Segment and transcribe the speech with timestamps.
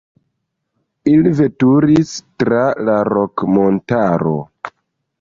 [1.11, 2.15] Ili veturis
[2.45, 4.39] tra la Rok-montaro.